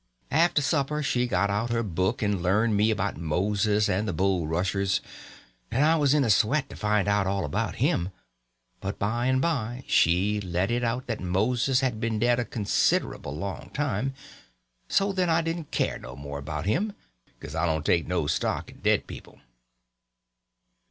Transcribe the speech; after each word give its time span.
After 0.31 0.63
supper 0.63 1.03
she 1.03 1.27
got 1.27 1.51
out 1.51 1.69
her 1.69 1.83
book 1.83 2.23
and 2.23 2.41
learned 2.41 2.75
me 2.75 2.89
about 2.89 3.17
Moses 3.17 3.87
and 3.87 4.07
the 4.07 4.13
Bulrushers, 4.13 4.99
and 5.69 5.85
I 5.85 5.95
was 5.95 6.15
in 6.15 6.23
a 6.23 6.29
sweat 6.31 6.71
to 6.71 6.75
find 6.75 7.07
out 7.07 7.27
all 7.27 7.45
about 7.45 7.75
him; 7.75 8.09
but 8.79 8.97
by 8.97 9.27
and 9.27 9.39
by 9.39 9.83
she 9.85 10.41
let 10.41 10.71
it 10.71 10.83
out 10.83 11.05
that 11.05 11.21
Moses 11.21 11.81
had 11.81 11.99
been 11.99 12.17
dead 12.17 12.39
a 12.39 12.45
considerable 12.45 13.35
long 13.37 13.69
time; 13.75 14.15
so 14.87 15.11
then 15.13 15.29
I 15.29 15.43
didn't 15.43 15.69
care 15.69 15.99
no 15.99 16.15
more 16.15 16.39
about 16.39 16.65
him, 16.65 16.93
because 17.39 17.53
I 17.53 17.67
don't 17.67 17.85
take 17.85 18.07
no 18.07 18.25
stock 18.25 18.71
in 18.71 18.79
dead 18.79 19.05
people. 19.05 19.37